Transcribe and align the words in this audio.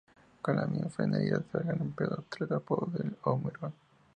Con 0.41 0.55
la 0.55 0.65
misma 0.65 0.89
finalidad 0.89 1.45
se 1.51 1.59
han 1.59 1.79
empleado 1.79 2.23
tetrápodos 2.27 2.91
de 2.93 3.11
hormigón. 3.21 3.71